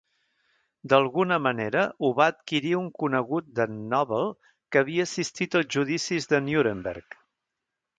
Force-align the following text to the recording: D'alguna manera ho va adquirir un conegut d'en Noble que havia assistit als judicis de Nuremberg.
D'alguna 0.93 1.37
manera 1.47 1.83
ho 2.07 2.11
va 2.21 2.27
adquirir 2.33 2.73
un 2.79 2.89
conegut 3.03 3.53
d'en 3.61 3.79
Noble 3.95 4.25
que 4.49 4.85
havia 4.85 5.09
assistit 5.11 5.63
als 5.63 5.73
judicis 5.79 6.31
de 6.35 6.47
Nuremberg. 6.51 7.25